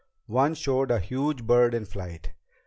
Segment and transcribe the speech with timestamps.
[0.25, 2.31] One showed a huge bird in flight.